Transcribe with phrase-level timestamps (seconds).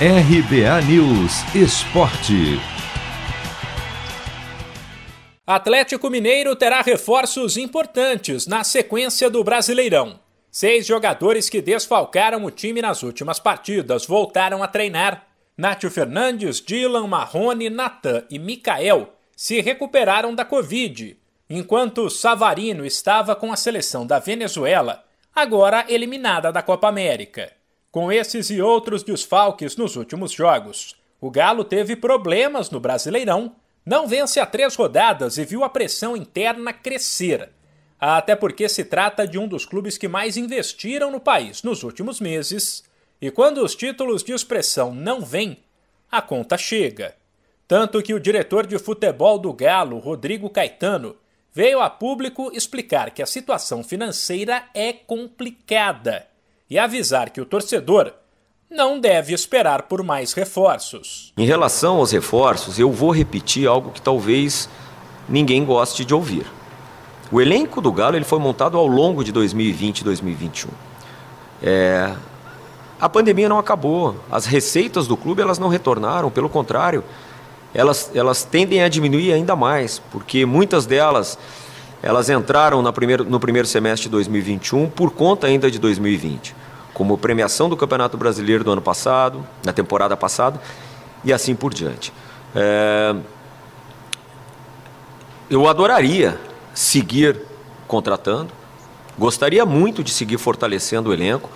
[0.00, 2.58] RBA News Esporte.
[5.46, 10.18] Atlético Mineiro terá reforços importantes na sequência do Brasileirão.
[10.50, 15.28] Seis jogadores que desfalcaram o time nas últimas partidas voltaram a treinar.
[15.56, 21.16] Nátio Fernandes, Dylan, Marrone, Natan e Mikael se recuperaram da Covid,
[21.48, 27.52] enquanto Savarino estava com a seleção da Venezuela, agora eliminada da Copa América.
[27.94, 33.54] Com esses e outros desfalques nos últimos jogos, o Galo teve problemas no Brasileirão,
[33.86, 37.50] não vence há três rodadas e viu a pressão interna crescer.
[38.00, 42.20] Até porque se trata de um dos clubes que mais investiram no país nos últimos
[42.20, 42.82] meses,
[43.20, 45.58] e quando os títulos de expressão não vêm,
[46.10, 47.14] a conta chega.
[47.68, 51.14] Tanto que o diretor de futebol do Galo, Rodrigo Caetano,
[51.52, 56.33] veio a público explicar que a situação financeira é complicada
[56.68, 58.12] e avisar que o torcedor
[58.70, 61.32] não deve esperar por mais reforços.
[61.36, 64.68] Em relação aos reforços, eu vou repetir algo que talvez
[65.28, 66.46] ninguém goste de ouvir.
[67.30, 70.70] O elenco do Galo ele foi montado ao longo de 2020 e 2021.
[71.62, 72.14] É,
[73.00, 77.04] a pandemia não acabou, as receitas do clube elas não retornaram, pelo contrário,
[77.72, 81.38] elas, elas tendem a diminuir ainda mais, porque muitas delas
[82.02, 86.54] elas entraram na primeiro, no primeiro semestre de 2021 por conta ainda de 2020,
[86.94, 90.60] como premiação do Campeonato Brasileiro do ano passado, na temporada passada,
[91.24, 92.12] e assim por diante.
[92.54, 93.14] É,
[95.50, 96.38] eu adoraria
[96.72, 97.42] seguir
[97.88, 98.50] contratando.
[99.18, 101.50] Gostaria muito de seguir fortalecendo o elenco,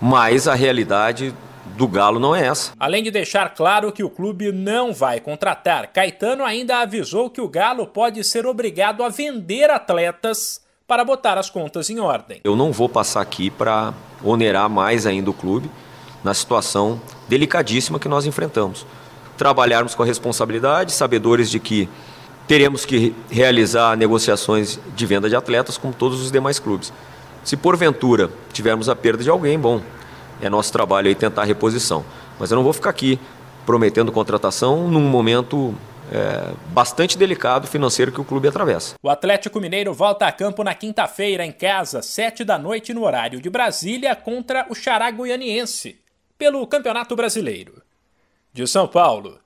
[0.00, 1.34] mas a realidade
[1.76, 2.72] do Galo não é essa.
[2.78, 7.48] Além de deixar claro que o clube não vai contratar, Caetano ainda avisou que o
[7.48, 12.40] Galo pode ser obrigado a vender atletas para botar as contas em ordem.
[12.44, 15.70] Eu não vou passar aqui para onerar mais ainda o clube
[16.22, 18.86] na situação delicadíssima que nós enfrentamos.
[19.36, 21.88] Trabalharmos com a responsabilidade, sabedores de que
[22.46, 26.92] teremos que realizar negociações de venda de atletas como todos os demais clubes.
[27.42, 29.80] Se porventura tivermos a perda de alguém, bom,
[30.40, 32.04] é nosso trabalho aí tentar a reposição.
[32.38, 33.18] Mas eu não vou ficar aqui
[33.64, 35.74] prometendo contratação num momento
[36.12, 38.94] é, bastante delicado financeiro que o clube atravessa.
[39.02, 43.40] O Atlético Mineiro volta a campo na quinta-feira em casa, sete da noite no horário
[43.40, 46.00] de Brasília, contra o Xará Goianiense,
[46.38, 47.82] pelo Campeonato Brasileiro.
[48.52, 49.38] De São Paulo,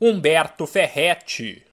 [0.00, 1.62] Humberto Ferretti.